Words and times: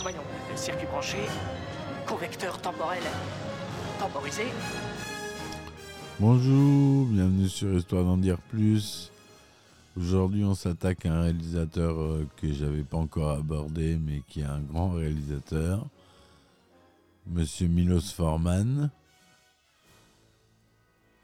Voyons, 0.00 0.20
circuit 0.54 0.86
branché, 0.86 1.18
correcteur 2.06 2.56
temporel 2.60 3.02
temporisé. 3.98 4.44
Bonjour, 6.20 7.06
bienvenue 7.06 7.48
sur 7.48 7.74
Histoire 7.74 8.04
d'en 8.04 8.16
dire 8.16 8.38
plus. 8.38 9.10
Aujourd'hui, 9.96 10.44
on 10.44 10.54
s'attaque 10.54 11.04
à 11.04 11.14
un 11.14 11.22
réalisateur 11.22 12.00
euh, 12.00 12.24
que 12.36 12.52
j'avais 12.52 12.84
pas 12.84 12.98
encore 12.98 13.30
abordé, 13.30 13.96
mais 13.96 14.22
qui 14.28 14.42
est 14.42 14.44
un 14.44 14.60
grand 14.60 14.90
réalisateur, 14.90 15.84
Monsieur 17.26 17.66
Milos 17.66 18.12
Forman, 18.14 18.88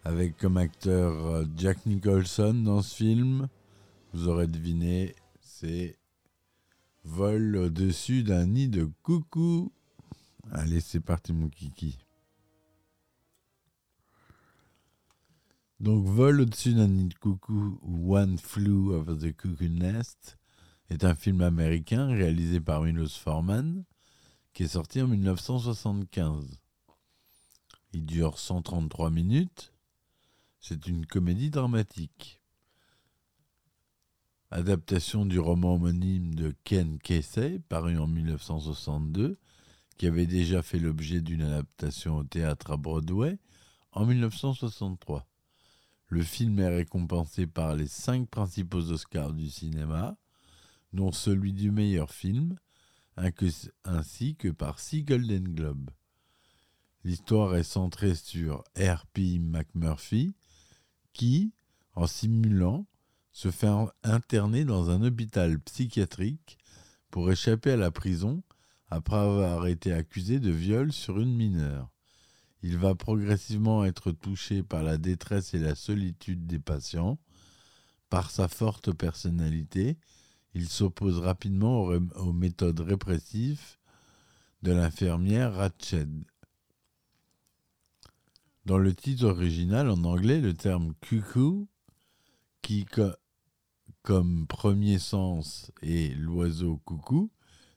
avec 0.09 0.39
comme 0.39 0.57
acteur 0.57 1.27
euh, 1.27 1.45
Jack 1.55 1.85
Nicholson 1.85 2.55
dans 2.55 2.81
ce 2.81 2.95
film. 2.95 3.47
Vous 4.15 4.27
aurez 4.27 4.47
deviné, 4.47 5.15
c'est 5.43 5.99
Vol 7.05 7.55
au-dessus 7.57 8.23
d'un 8.23 8.47
nid 8.47 8.69
de 8.69 8.91
coucou. 9.03 9.71
Allez, 10.51 10.81
c'est 10.81 11.01
parti, 11.01 11.35
mon 11.35 11.51
kiki. 11.51 11.99
Donc, 15.79 16.07
Vol 16.07 16.41
au-dessus 16.41 16.73
d'un 16.73 16.89
nid 16.89 17.09
de 17.09 17.15
coucou, 17.15 17.79
ou 17.83 18.17
One 18.17 18.39
Flew 18.39 18.95
Over 18.95 19.15
the 19.15 19.37
Cuckoo 19.37 19.69
Nest, 19.69 20.39
est 20.89 21.05
un 21.05 21.15
film 21.15 21.43
américain 21.43 22.07
réalisé 22.07 22.61
par 22.61 22.81
Milos 22.81 23.19
Forman, 23.19 23.85
qui 24.55 24.63
est 24.63 24.69
sorti 24.69 25.03
en 25.03 25.07
1975. 25.07 26.59
Il 27.93 28.07
dure 28.07 28.39
133 28.39 29.11
minutes. 29.11 29.75
C'est 30.61 30.87
une 30.87 31.07
comédie 31.07 31.51
dramatique. 31.51 32.41
Adaptation 34.51 35.25
du 35.25 35.39
roman 35.39 35.75
homonyme 35.75 36.35
de 36.35 36.55
Ken 36.65 36.99
Kesey, 36.99 37.61
paru 37.69 37.99
en 37.99 38.07
1962, 38.07 39.39
qui 39.97 40.07
avait 40.07 40.27
déjà 40.27 40.63
fait 40.63 40.79
l'objet 40.79 41.21
d'une 41.21 41.43
adaptation 41.43 42.17
au 42.17 42.25
théâtre 42.25 42.73
à 42.73 42.77
Broadway 42.77 43.39
en 43.93 44.07
1963. 44.07 45.27
Le 46.09 46.23
film 46.23 46.59
est 46.59 46.69
récompensé 46.69 47.47
par 47.47 47.75
les 47.75 47.87
cinq 47.87 48.29
principaux 48.29 48.91
Oscars 48.91 49.35
du 49.35 49.51
cinéma, 49.51 50.17
dont 50.93 51.13
celui 51.13 51.53
du 51.53 51.71
meilleur 51.71 52.11
film, 52.11 52.57
ainsi 53.85 54.37
que 54.37 54.49
par 54.49 54.79
six 54.79 55.05
Golden 55.05 55.45
Globes. 55.45 55.91
L'histoire 57.05 57.55
est 57.57 57.65
centrée 57.65 58.15
sur 58.15 58.65
R.P. 58.77 59.39
McMurphy, 59.39 60.35
qui, 61.13 61.53
en 61.95 62.07
simulant, 62.07 62.87
se 63.33 63.51
fait 63.51 63.71
interner 64.03 64.65
dans 64.65 64.91
un 64.91 65.03
hôpital 65.03 65.61
psychiatrique 65.61 66.59
pour 67.11 67.31
échapper 67.31 67.73
à 67.73 67.77
la 67.77 67.91
prison 67.91 68.43
après 68.91 69.17
avoir 69.17 69.67
été 69.67 69.93
accusé 69.93 70.41
de 70.41 70.51
viol 70.51 70.93
sur 70.93 71.21
une 71.21 71.37
mineure. 71.37 71.91
Il 72.63 72.77
va 72.77 72.95
progressivement 72.95 73.85
être 73.85 74.11
touché 74.11 74.63
par 74.63 74.83
la 74.83 74.99
détresse 74.99 75.55
et 75.55 75.59
la 75.59 75.75
solitude 75.75 76.47
des 76.47 76.59
patients. 76.59 77.19
Par 78.11 78.31
sa 78.31 78.49
forte 78.49 78.93
personnalité, 78.93 79.99
il 80.55 80.69
s'oppose 80.69 81.19
rapidement 81.19 81.83
aux, 81.83 82.33
méthodes 82.33 82.81
répressives 82.81 83.77
de 84.63 84.73
l'infirmière 84.73 85.55
Ratched. 85.55 86.25
Dans 88.69 88.77
le 88.77 88.95
titre 88.95 89.25
original 89.25 89.89
en 89.89 90.05
anglais, 90.05 90.43
le 90.43 90.53
terme 90.53 90.93
cuckoo, 91.01 91.67
qui 92.61 92.85
co 92.85 93.13
comme 94.03 94.47
premier 94.47 94.99
sens 94.99 95.73
est 95.81 96.15
l'oiseau 96.15 96.77
coucou, 96.85 97.33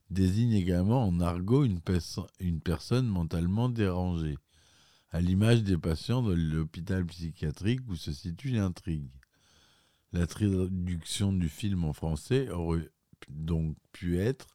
désigne 0.09 0.51
également 0.51 1.07
en 1.07 1.21
argot 1.21 1.63
une 1.63 2.59
personne 2.59 3.07
mentalement 3.07 3.69
dérangée 3.69 4.37
à 5.11 5.21
l'image 5.21 5.63
des 5.63 5.77
patients 5.77 6.23
de 6.23 6.33
l'hôpital 6.33 7.05
psychiatrique 7.05 7.87
où 7.87 7.95
se 7.95 8.11
situe 8.11 8.49
l'intrigue. 8.49 9.13
La 10.11 10.27
traduction 10.27 11.31
du 11.31 11.47
film 11.47 11.85
en 11.85 11.93
français 11.93 12.49
aurait 12.49 12.89
donc 13.29 13.77
pu 13.93 14.19
être 14.19 14.45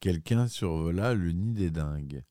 Quelqu'un 0.00 0.48
survola 0.48 1.12
le 1.12 1.32
nid 1.32 1.52
des 1.52 1.70
dingues. 1.70 2.24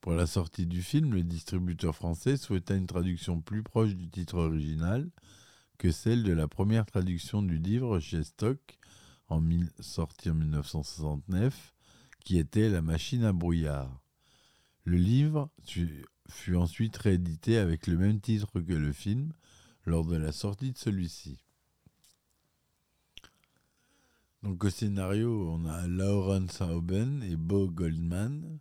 Pour 0.00 0.12
la 0.12 0.26
sortie 0.26 0.66
du 0.66 0.82
film, 0.82 1.12
le 1.12 1.22
distributeur 1.22 1.94
français 1.94 2.38
souhaita 2.38 2.74
une 2.74 2.86
traduction 2.86 3.42
plus 3.42 3.62
proche 3.62 3.94
du 3.94 4.08
titre 4.08 4.36
original 4.38 5.10
que 5.76 5.90
celle 5.90 6.22
de 6.22 6.32
la 6.32 6.48
première 6.48 6.86
traduction 6.86 7.42
du 7.42 7.58
livre 7.58 8.00
chez 8.00 8.22
Stock, 8.22 8.78
en 9.28 9.42
sorti 9.80 10.30
en 10.30 10.34
1969, 10.34 11.74
qui 12.24 12.38
était 12.38 12.68
La 12.68 12.82
machine 12.82 13.24
à 13.24 13.32
brouillard. 13.32 14.02
Le 14.84 14.96
livre 14.96 15.50
fut 16.28 16.56
ensuite 16.56 16.96
réédité 16.96 17.58
avec 17.58 17.86
le 17.86 17.96
même 17.96 18.20
titre 18.20 18.60
que 18.60 18.72
le 18.72 18.92
film 18.92 19.32
lors 19.84 20.06
de 20.06 20.16
la 20.16 20.32
sortie 20.32 20.72
de 20.72 20.78
celui-ci. 20.78 21.44
Donc 24.42 24.64
au 24.64 24.70
scénario, 24.70 25.50
on 25.50 25.66
a 25.66 25.86
Lawrence 25.86 26.62
Hauben 26.62 27.22
et 27.22 27.36
Bo 27.36 27.68
Goldman. 27.68 28.58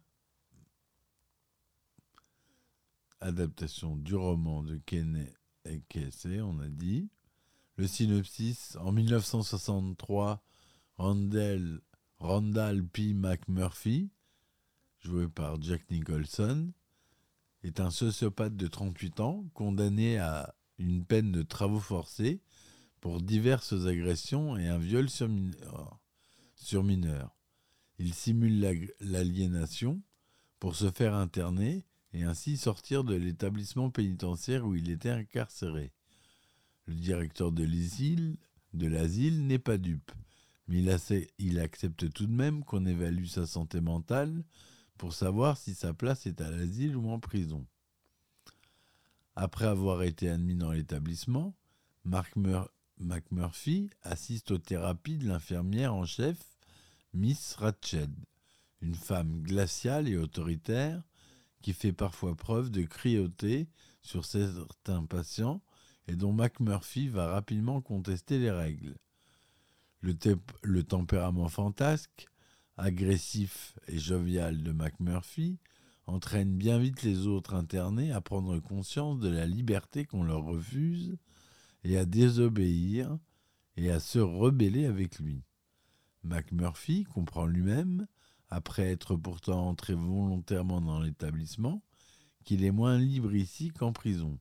Adaptation 3.21 3.97
du 3.97 4.15
roman 4.15 4.63
de 4.63 4.77
Ken 4.85 5.29
Kesey, 5.89 6.41
on 6.41 6.59
a 6.59 6.69
dit. 6.69 7.09
Le 7.75 7.85
synopsis, 7.87 8.77
en 8.77 8.91
1963, 8.91 10.43
Randall, 10.97 11.81
P. 12.91 13.13
McMurphy, 13.13 14.09
joué 14.99 15.27
par 15.27 15.61
Jack 15.61 15.89
Nicholson, 15.89 16.71
est 17.63 17.79
un 17.79 17.91
sociopathe 17.91 18.55
de 18.55 18.67
38 18.67 19.19
ans 19.19 19.45
condamné 19.53 20.17
à 20.17 20.55
une 20.77 21.03
peine 21.03 21.31
de 21.31 21.41
travaux 21.41 21.79
forcés 21.79 22.41
pour 23.01 23.21
diverses 23.21 23.85
agressions 23.85 24.57
et 24.57 24.67
un 24.67 24.77
viol 24.77 25.09
sur 25.09 25.27
mineur. 25.27 25.99
Sur 26.55 26.83
mineur. 26.83 27.35
Il 27.97 28.13
simule 28.13 28.91
l'aliénation 29.01 30.01
pour 30.59 30.75
se 30.75 30.89
faire 30.91 31.15
interner 31.15 31.85
et 32.13 32.23
ainsi 32.23 32.57
sortir 32.57 33.03
de 33.03 33.15
l'établissement 33.15 33.89
pénitentiaire 33.89 34.65
où 34.65 34.75
il 34.75 34.89
était 34.89 35.09
incarcéré. 35.09 35.91
Le 36.85 36.95
directeur 36.95 37.51
de 37.51 37.63
l'asile 37.63 38.37
de 38.73 38.87
l'asile 38.87 39.47
n'est 39.47 39.59
pas 39.59 39.77
dupe, 39.77 40.11
mais 40.67 40.83
il, 41.39 41.59
accepte 41.59 42.11
tout 42.11 42.27
de 42.27 42.31
même 42.31 42.63
qu'on 42.63 42.85
évalue 42.85 43.25
sa 43.25 43.47
santé 43.47 43.81
mentale 43.81 44.43
pour 44.97 45.13
savoir 45.13 45.57
si 45.57 45.73
sa 45.73 45.93
place 45.93 46.27
est 46.27 46.41
à 46.41 46.51
l'asile 46.51 46.95
ou 46.95 47.09
en 47.09 47.19
prison. 47.19 47.65
Après 49.35 49.65
avoir 49.65 50.03
été 50.03 50.29
admis 50.29 50.55
dans 50.55 50.71
l'établissement, 50.71 51.55
Mark 52.03 52.35
Mur 52.35 52.69
McMurphy 52.99 53.89
assiste 54.03 54.51
aux 54.51 54.57
thérapies 54.57 55.17
de 55.17 55.27
l'infirmière 55.27 55.95
en 55.95 56.05
chef, 56.05 56.37
Miss 57.13 57.55
Ratched, 57.55 58.11
une 58.81 58.95
femme 58.95 59.41
glaciale 59.41 60.07
et 60.07 60.17
autoritaire 60.17 61.01
qui 61.61 61.73
fait 61.73 61.93
parfois 61.93 62.35
preuve 62.35 62.69
de 62.69 62.83
cruauté 62.83 63.67
sur 64.01 64.25
certains 64.25 65.05
patients 65.05 65.61
et 66.07 66.15
dont 66.15 66.33
McMurphy 66.33 67.07
va 67.07 67.27
rapidement 67.27 67.81
contester 67.81 68.39
les 68.39 68.51
règles. 68.51 68.95
Le, 70.01 70.81
tempérament 70.81 71.49
fantasque, 71.49 72.27
agressif 72.77 73.77
et 73.87 73.99
jovial 73.99 74.63
de 74.63 74.71
McMurphy 74.71 75.59
entraîne 76.07 76.57
bien 76.57 76.79
vite 76.79 77.03
les 77.03 77.27
autres 77.27 77.53
internés 77.53 78.11
à 78.11 78.21
prendre 78.21 78.59
conscience 78.59 79.19
de 79.19 79.29
la 79.29 79.45
liberté 79.45 80.05
qu'on 80.05 80.23
leur 80.23 80.43
refuse 80.43 81.17
et 81.83 81.97
à 81.97 82.05
désobéir 82.05 83.17
et 83.75 83.91
à 83.91 83.99
se 83.99 84.19
rebeller 84.19 84.85
avec 84.85 85.19
lui. 85.19 85.43
McMurphy 86.23 87.03
comprend 87.03 87.45
lui-même, 87.45 88.07
après 88.49 88.91
être 88.91 89.15
pourtant 89.15 89.67
entré 89.67 89.93
volontairement 89.93 90.81
dans 90.81 90.99
l'établissement, 90.99 91.81
qu'il 92.43 92.63
est 92.63 92.71
moins 92.71 92.97
libre 92.97 93.33
ici 93.35 93.69
qu'en 93.69 93.93
prison, 93.93 94.39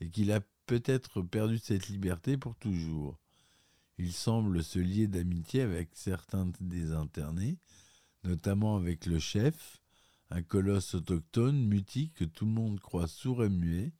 et 0.00 0.08
qu'il 0.08 0.32
a 0.32 0.40
peut-être 0.66 1.22
perdu 1.22 1.58
cette 1.58 1.88
liberté 1.88 2.36
pour 2.36 2.56
toujours. 2.56 3.18
Il 3.98 4.12
semble 4.12 4.64
se 4.64 4.78
lier 4.78 5.06
d'amitié 5.06 5.60
avec 5.60 5.90
certains 5.92 6.50
des 6.60 6.92
internés, 6.92 7.58
notamment 8.24 8.76
avec 8.76 9.06
le 9.06 9.18
chef, 9.18 9.80
un 10.30 10.42
colosse 10.42 10.94
autochtone 10.94 11.64
mutique 11.66 12.14
que 12.14 12.24
tout 12.24 12.46
le 12.46 12.50
monde 12.50 12.80
croit 12.80 13.06
sourd 13.06 13.44
et 13.44 13.48
muet, 13.48 13.92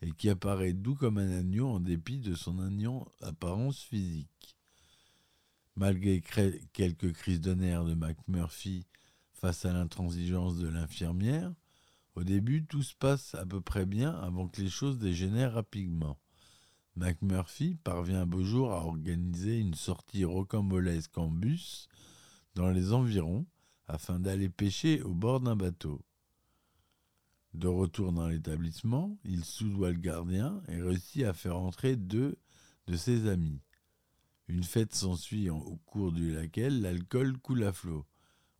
et 0.00 0.12
qui 0.12 0.28
apparaît 0.28 0.72
doux 0.72 0.94
comme 0.94 1.18
un 1.18 1.38
agneau 1.38 1.68
en 1.68 1.80
dépit 1.80 2.18
de 2.18 2.34
son 2.34 2.58
apparence 3.20 3.82
physique. 3.82 4.56
Malgré 5.76 6.20
quelques 6.72 7.12
crises 7.12 7.40
de 7.40 7.54
nerfs 7.54 7.84
de 7.84 7.94
McMurphy 7.94 8.86
face 9.32 9.64
à 9.64 9.72
l'intransigeance 9.72 10.58
de 10.58 10.68
l'infirmière, 10.68 11.52
au 12.14 12.24
début 12.24 12.64
tout 12.66 12.82
se 12.82 12.94
passe 12.94 13.34
à 13.34 13.46
peu 13.46 13.60
près 13.60 13.86
bien 13.86 14.12
avant 14.20 14.48
que 14.48 14.60
les 14.60 14.68
choses 14.68 14.98
dégénèrent 14.98 15.54
rapidement. 15.54 16.18
McMurphy 16.94 17.76
parvient 17.76 18.22
un 18.22 18.26
beau 18.26 18.42
jour 18.42 18.72
à 18.72 18.84
organiser 18.84 19.58
une 19.58 19.74
sortie 19.74 20.24
rocambolesque 20.24 21.16
en 21.16 21.28
bus 21.28 21.88
dans 22.54 22.70
les 22.70 22.92
environs 22.92 23.46
afin 23.86 24.20
d'aller 24.20 24.50
pêcher 24.50 25.00
au 25.02 25.14
bord 25.14 25.40
d'un 25.40 25.56
bateau. 25.56 26.02
De 27.54 27.66
retour 27.66 28.12
dans 28.12 28.28
l'établissement, 28.28 29.18
il 29.24 29.44
soudoie 29.44 29.90
le 29.90 29.98
gardien 29.98 30.62
et 30.68 30.80
réussit 30.80 31.24
à 31.24 31.32
faire 31.32 31.56
entrer 31.58 31.96
deux 31.96 32.38
de 32.86 32.96
ses 32.96 33.26
amis. 33.26 33.60
Une 34.48 34.64
fête 34.64 34.94
s'ensuit 34.94 35.50
au 35.50 35.78
cours 35.86 36.12
de 36.12 36.32
laquelle 36.32 36.80
l'alcool 36.80 37.38
coule 37.38 37.64
à 37.64 37.72
flot. 37.72 38.06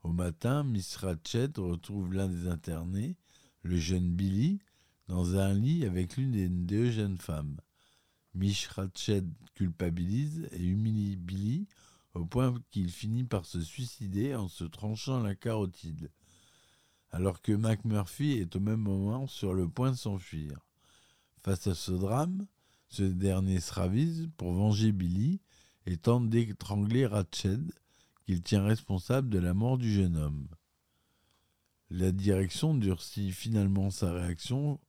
Au 0.02 0.12
matin, 0.12 0.64
Miss 0.64 0.96
Ratchet 0.96 1.50
retrouve 1.56 2.12
l'un 2.12 2.28
des 2.28 2.48
internés, 2.48 3.16
le 3.62 3.76
jeune 3.76 4.10
Billy, 4.10 4.60
dans 5.08 5.36
un 5.36 5.52
lit 5.54 5.84
avec 5.84 6.16
l'une 6.16 6.32
des 6.32 6.48
deux 6.48 6.90
jeunes 6.90 7.18
femmes. 7.18 7.56
Miss 8.34 8.66
Ratchet 8.68 9.24
culpabilise 9.54 10.48
et 10.52 10.64
humilie 10.64 11.16
Billy 11.16 11.68
au 12.14 12.24
point 12.24 12.54
qu'il 12.70 12.90
finit 12.90 13.24
par 13.24 13.44
se 13.44 13.60
suicider 13.60 14.34
en 14.34 14.48
se 14.48 14.64
tranchant 14.64 15.20
la 15.20 15.34
carotide 15.34 16.10
alors 17.12 17.42
que 17.42 17.52
McMurphy 17.52 18.32
est 18.32 18.56
au 18.56 18.60
même 18.60 18.80
moment 18.80 19.26
sur 19.26 19.52
le 19.52 19.68
point 19.68 19.92
de 19.92 19.96
s'enfuir. 19.96 20.58
Face 21.42 21.66
à 21.66 21.74
ce 21.74 21.92
drame, 21.92 22.46
ce 22.88 23.02
dernier 23.02 23.60
se 23.60 23.72
ravise 23.72 24.30
pour 24.36 24.52
venger 24.52 24.92
Billy 24.92 25.40
et 25.86 25.96
tente 25.96 26.28
d'étrangler 26.28 27.06
Ratched, 27.06 27.72
qu'il 28.24 28.42
tient 28.42 28.64
responsable 28.64 29.28
de 29.28 29.38
la 29.38 29.54
mort 29.54 29.78
du 29.78 29.92
jeune 29.92 30.16
homme. 30.16 30.48
La 31.90 32.12
direction 32.12 32.74
durcit 32.74 33.32
finalement 33.32 33.90
sa 33.90 34.12
réaction 34.12 34.80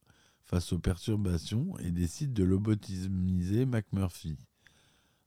face 0.43 0.71
aux 0.71 0.79
perturbations 0.79 1.77
et 1.79 1.91
décide 1.91 2.33
de 2.33 2.43
lobotomiser 2.43 3.65
McMurphy. 3.65 4.37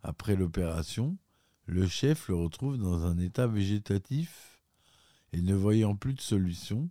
Après 0.02 0.36
l'opération, 0.36 1.18
le 1.66 1.86
chef 1.88 2.28
le 2.28 2.36
retrouve 2.36 2.78
dans 2.78 3.04
un 3.04 3.18
état 3.18 3.46
végétatif 3.46 4.60
et 5.32 5.42
ne 5.42 5.54
voyant 5.54 5.96
plus 5.96 6.14
de 6.14 6.20
solution, 6.20 6.88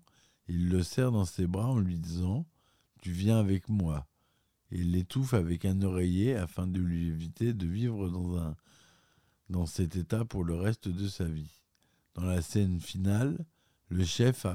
il 0.47 0.69
le 0.69 0.83
serre 0.83 1.11
dans 1.11 1.25
ses 1.25 1.47
bras 1.47 1.67
en 1.67 1.79
lui 1.79 1.97
disant 1.97 2.45
Tu 3.01 3.11
viens 3.11 3.39
avec 3.39 3.69
moi. 3.69 4.05
Il 4.71 4.91
l'étouffe 4.91 5.33
avec 5.33 5.65
un 5.65 5.81
oreiller 5.81 6.35
afin 6.35 6.67
de 6.67 6.79
lui 6.79 7.07
éviter 7.07 7.53
de 7.53 7.67
vivre 7.67 8.09
dans, 8.09 8.37
un, 8.37 8.55
dans 9.49 9.65
cet 9.65 9.95
état 9.95 10.25
pour 10.25 10.43
le 10.43 10.55
reste 10.55 10.87
de 10.87 11.07
sa 11.07 11.25
vie. 11.25 11.61
Dans 12.15 12.25
la 12.25 12.41
scène 12.41 12.79
finale, 12.79 13.45
le 13.89 14.03
chef 14.03 14.45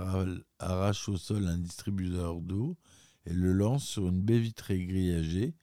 arrache 0.58 1.08
au 1.08 1.16
sol 1.16 1.46
un 1.46 1.58
distributeur 1.58 2.40
d'eau 2.40 2.76
et 3.26 3.32
le 3.32 3.52
lance 3.52 3.84
sur 3.84 4.08
une 4.08 4.22
baie 4.22 4.38
vitrée 4.38 4.84
grillagée, 4.84 5.54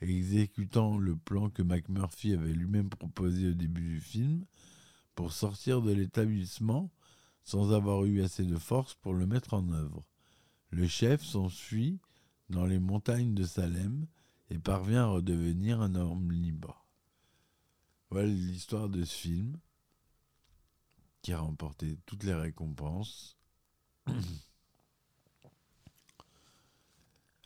exécutant 0.00 0.98
le 0.98 1.16
plan 1.16 1.48
que 1.50 1.62
McMurphy 1.62 2.32
avait 2.32 2.52
lui-même 2.52 2.88
proposé 2.88 3.50
au 3.50 3.54
début 3.54 3.88
du 3.88 4.00
film 4.00 4.44
pour 5.14 5.32
sortir 5.32 5.80
de 5.82 5.92
l'établissement 5.92 6.90
sans 7.44 7.72
avoir 7.72 8.04
eu 8.04 8.22
assez 8.22 8.44
de 8.44 8.56
force 8.56 8.94
pour 8.94 9.14
le 9.14 9.26
mettre 9.26 9.54
en 9.54 9.70
œuvre. 9.70 10.02
Le 10.70 10.88
chef 10.88 11.22
s'enfuit 11.22 12.00
dans 12.54 12.66
les 12.66 12.78
montagnes 12.78 13.34
de 13.34 13.44
Salem 13.44 14.06
et 14.48 14.58
parvient 14.58 15.04
à 15.04 15.08
redevenir 15.08 15.80
un 15.80 15.96
homme 15.96 16.30
libre. 16.30 16.86
Voilà 18.10 18.28
l'histoire 18.28 18.88
de 18.88 19.04
ce 19.04 19.14
film 19.14 19.58
qui 21.20 21.32
a 21.32 21.40
remporté 21.40 21.98
toutes 22.06 22.22
les 22.22 22.34
récompenses. 22.34 23.36
à 24.06 24.12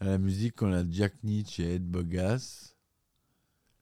la 0.05 0.19
musique, 0.19 0.60
on 0.62 0.72
a 0.72 0.88
Jack 0.88 1.25
Nietzsche 1.25 1.64
et 1.64 1.76
Ed 1.76 1.88
Bogas. 1.88 2.75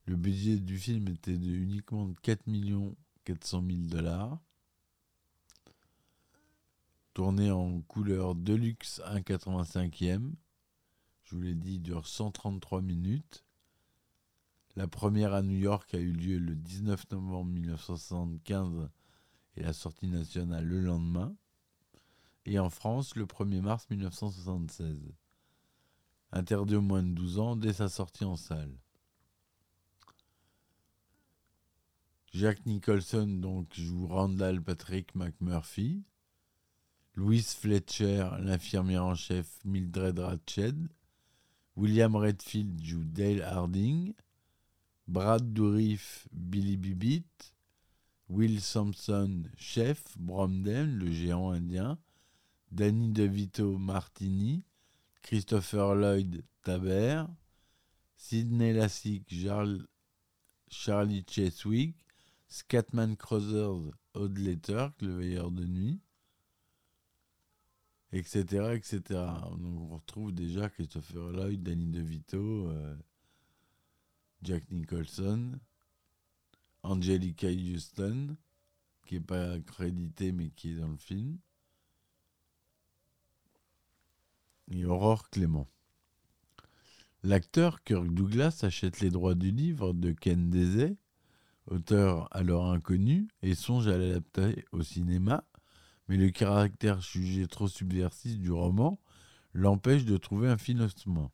Le 0.05 0.17
budget 0.17 0.59
du 0.59 0.79
film 0.79 1.09
était 1.09 1.37
de 1.37 1.51
uniquement 1.51 2.15
4 2.23 2.45
400 3.25 3.65
000 3.67 3.79
dollars 3.89 4.39
tourné 7.17 7.51
en 7.51 7.81
couleur 7.81 8.35
Deluxe 8.35 9.01
1,85e. 9.07 10.33
Je 11.27 11.35
vous 11.35 11.43
l'ai 11.43 11.57
dit, 11.57 11.81
dure 11.81 12.07
133 12.07 12.83
minutes. 12.83 13.45
La 14.77 14.87
première 14.87 15.35
à 15.35 15.43
New 15.43 15.59
York 15.59 15.93
a 15.93 15.99
eu 15.99 16.13
lieu 16.13 16.39
le 16.39 16.55
19 16.55 17.11
novembre 17.11 17.51
1975 17.51 18.89
et 19.57 19.63
la 19.63 19.73
sortie 19.73 20.07
nationale 20.07 20.65
le 20.65 20.81
lendemain. 20.81 21.35
Et 22.45 22.61
en 22.61 22.71
France 22.71 23.17
le 23.17 23.27
1er 23.27 23.61
mars 23.61 23.91
1976. 23.91 25.01
Interdit 26.31 26.77
aux 26.77 26.81
moins 26.81 27.03
de 27.03 27.13
12 27.13 27.39
ans 27.41 27.57
dès 27.57 27.73
sa 27.73 27.89
sortie 27.89 28.25
en 28.25 28.37
salle. 28.37 28.79
Jack 32.33 32.65
Nicholson 32.67 33.27
donc 33.27 33.75
joue 33.75 34.07
Randall 34.07 34.63
Patrick 34.63 35.13
McMurphy. 35.17 36.05
Louise 37.15 37.55
Fletcher, 37.55 38.29
l'infirmière 38.39 39.07
en 39.07 39.15
chef 39.17 39.65
Mildred 39.65 40.19
Ratched, 40.19 40.89
William 41.77 42.17
Redfield 42.17 42.83
joue 42.83 43.05
Dale 43.05 43.43
Harding, 43.43 44.15
Brad 45.09 45.53
Dourif, 45.53 46.27
Billy 46.33 46.77
Bibbitt, 46.79 47.53
Will 48.29 48.61
Sampson, 48.61 49.43
chef, 49.57 50.03
Bromden, 50.19 50.99
le 50.99 51.13
géant 51.13 51.51
indien, 51.51 51.99
Danny 52.73 53.09
DeVito 53.09 53.77
Martini, 53.79 54.65
Christopher 55.23 55.95
Lloyd 55.95 56.43
Taber, 56.63 57.27
Sidney 58.17 58.73
Lassick, 58.73 59.29
Charlie 60.69 61.25
Cheswick, 61.25 61.95
Scatman 62.49 63.17
Crothers, 63.17 63.93
Odd 64.15 64.39
le 64.39 65.15
veilleur 65.15 65.51
de 65.51 65.65
nuit, 65.67 66.01
etc., 68.13 68.75
etc. 68.75 69.01
Donc 69.59 69.81
on 69.81 69.95
retrouve 69.95 70.33
déjà 70.33 70.69
Christopher 70.69 71.31
Lloyd, 71.31 71.63
Danny 71.63 71.87
DeVito, 71.87 72.69
euh, 72.69 72.97
Jack 74.43 74.71
Nicholson, 74.71 75.59
Angelica 76.83 77.49
Houston, 77.49 78.37
qui 79.07 79.15
n'est 79.15 79.21
pas 79.21 79.59
crédité 79.61 80.33
mais 80.33 80.51
qui 80.51 80.73
est 80.73 80.77
dans 80.77 80.89
le 80.89 80.97
film, 80.97 81.39
et 84.71 84.85
Aurore 84.85 85.31
Clément. 85.31 85.69
L'acteur 87.23 87.83
Kirk 87.83 88.13
Douglas 88.13 88.61
achète 88.63 89.01
les 89.01 89.11
droits 89.11 89.35
du 89.35 89.51
livre 89.51 89.93
de 89.93 90.13
Ken 90.13 90.51
Desey, 90.51 90.97
auteur 91.67 92.29
alors 92.31 92.71
inconnu, 92.71 93.29
et 93.43 93.55
songe 93.55 93.89
à 93.89 93.99
l'adapter 93.99 94.65
au 94.73 94.83
cinéma 94.83 95.45
mais 96.09 96.17
le 96.17 96.31
caractère 96.31 97.01
jugé 97.01 97.47
trop 97.47 97.69
subversif 97.69 98.39
du 98.39 98.51
roman 98.51 99.01
l'empêche 99.53 100.05
de 100.05 100.17
trouver 100.17 100.49
un 100.49 100.59
financement. 100.59 101.33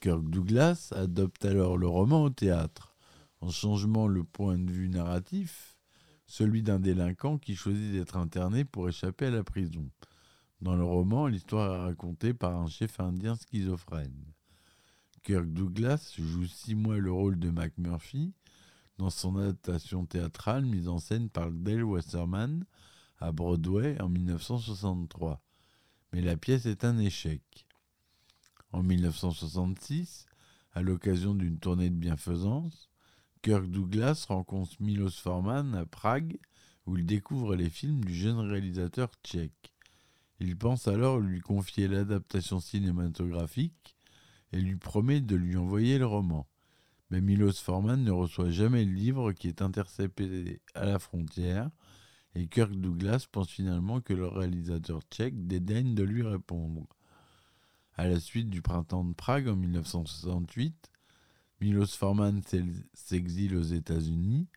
Kirk 0.00 0.28
Douglas 0.28 0.90
adopte 0.92 1.44
alors 1.44 1.76
le 1.76 1.86
roman 1.86 2.22
au 2.22 2.30
théâtre, 2.30 2.96
en 3.40 3.50
changeant 3.50 4.06
le 4.06 4.24
point 4.24 4.58
de 4.58 4.70
vue 4.70 4.88
narratif, 4.88 5.76
celui 6.26 6.62
d'un 6.62 6.78
délinquant 6.78 7.38
qui 7.38 7.56
choisit 7.56 7.92
d'être 7.92 8.16
interné 8.16 8.64
pour 8.64 8.88
échapper 8.88 9.26
à 9.26 9.30
la 9.30 9.44
prison. 9.44 9.90
Dans 10.60 10.76
le 10.76 10.84
roman, 10.84 11.26
l'histoire 11.26 11.74
est 11.74 11.84
racontée 11.86 12.34
par 12.34 12.56
un 12.56 12.68
chef 12.68 13.00
indien 13.00 13.34
schizophrène. 13.34 14.32
Kirk 15.22 15.46
Douglas 15.46 16.14
joue 16.18 16.46
six 16.46 16.74
mois 16.74 16.98
le 16.98 17.12
rôle 17.12 17.38
de 17.38 17.50
McMurphy 17.50 18.32
dans 18.98 19.10
son 19.10 19.36
adaptation 19.36 20.04
théâtrale 20.06 20.64
mise 20.64 20.88
en 20.88 20.98
scène 20.98 21.28
par 21.28 21.50
Dale 21.50 21.84
Wasserman 21.84 22.64
à 23.22 23.30
Broadway 23.30 24.00
en 24.00 24.08
1963, 24.08 25.40
mais 26.12 26.20
la 26.20 26.36
pièce 26.36 26.66
est 26.66 26.84
un 26.84 26.98
échec. 26.98 27.42
En 28.72 28.82
1966, 28.82 30.26
à 30.72 30.82
l'occasion 30.82 31.34
d'une 31.34 31.58
tournée 31.58 31.90
de 31.90 31.94
bienfaisance, 31.94 32.90
Kirk 33.42 33.66
Douglas 33.66 34.26
rencontre 34.28 34.72
Milos 34.80 35.10
Forman 35.10 35.74
à 35.74 35.86
Prague 35.86 36.38
où 36.86 36.96
il 36.96 37.06
découvre 37.06 37.54
les 37.54 37.70
films 37.70 38.04
du 38.04 38.14
jeune 38.14 38.40
réalisateur 38.40 39.12
tchèque. 39.22 39.72
Il 40.40 40.56
pense 40.56 40.88
alors 40.88 41.20
lui 41.20 41.40
confier 41.40 41.86
l'adaptation 41.86 42.58
cinématographique 42.58 43.96
et 44.52 44.60
lui 44.60 44.76
promet 44.76 45.20
de 45.20 45.36
lui 45.36 45.56
envoyer 45.56 45.98
le 45.98 46.06
roman. 46.06 46.48
Mais 47.10 47.20
Milos 47.20 47.52
Forman 47.52 48.02
ne 48.02 48.10
reçoit 48.10 48.50
jamais 48.50 48.84
le 48.84 48.92
livre 48.92 49.32
qui 49.32 49.46
est 49.46 49.62
intercepté 49.62 50.60
à 50.74 50.86
la 50.86 50.98
frontière 50.98 51.70
et 52.34 52.46
Kirk 52.46 52.72
Douglas 52.72 53.26
pense 53.30 53.50
finalement 53.50 54.00
que 54.00 54.14
le 54.14 54.26
réalisateur 54.26 55.00
tchèque 55.10 55.46
dédaigne 55.46 55.94
de 55.94 56.02
lui 56.02 56.22
répondre. 56.22 56.86
À 57.94 58.08
la 58.08 58.18
suite 58.20 58.48
du 58.48 58.62
printemps 58.62 59.04
de 59.04 59.14
Prague 59.14 59.48
en 59.48 59.56
1968, 59.56 60.90
Milos 61.60 61.86
Forman 61.86 62.40
s'exile 62.94 63.56
aux 63.56 63.62
États-Unis 63.62 64.48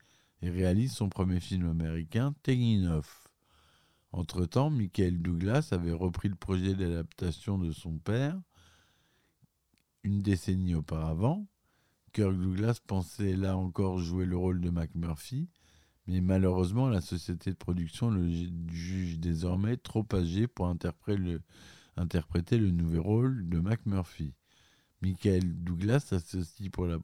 et 0.41 0.49
réalise 0.49 0.93
son 0.93 1.09
premier 1.09 1.39
film 1.39 1.69
américain, 1.69 2.33
Taking 2.43 2.87
Off. 2.87 3.27
Entre-temps, 4.11 4.69
Michael 4.69 5.21
Douglas 5.21 5.69
avait 5.71 5.91
repris 5.91 6.29
le 6.29 6.35
projet 6.35 6.73
d'adaptation 6.73 7.57
de 7.57 7.71
son 7.71 7.97
père 7.97 8.39
une 10.05 10.21
décennie 10.21 10.75
auparavant. 10.75 11.47
Kirk 12.13 12.37
Douglas 12.37 12.79
pensait 12.85 13.35
là 13.35 13.57
encore 13.57 13.97
jouer 13.97 14.25
le 14.25 14.37
rôle 14.37 14.61
de 14.61 14.69
McMurphy, 14.69 15.49
mais 16.07 16.21
malheureusement 16.21 16.87
la 16.89 17.01
société 17.01 17.51
de 17.51 17.55
production 17.55 18.09
le 18.09 18.29
juge 18.71 19.19
désormais 19.19 19.77
trop 19.77 20.05
âgé 20.13 20.47
pour 20.47 20.67
interpréter 20.67 21.21
le, 21.21 21.41
interpréter 21.97 22.59
nouveau 22.59 23.01
rôle 23.01 23.47
de 23.49 23.59
McMurphy. 23.59 24.33
Michael 25.01 25.63
Douglas 25.63 26.01
s'associe 26.01 26.69
pour 26.69 26.87
la 26.87 26.97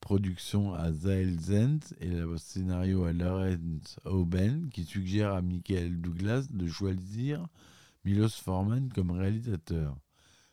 production 0.00 0.74
à 0.74 0.92
Zael 0.92 1.38
Zenz 1.40 1.94
et 2.00 2.08
le 2.08 2.36
scénario 2.36 3.04
à 3.04 3.12
Lawrence 3.12 3.98
Oben 4.04 4.68
qui 4.70 4.84
suggère 4.84 5.34
à 5.34 5.42
Michael 5.42 6.00
Douglas 6.00 6.46
de 6.50 6.68
choisir 6.68 7.46
Milos 8.04 8.28
Forman 8.28 8.88
comme 8.94 9.10
réalisateur, 9.10 9.96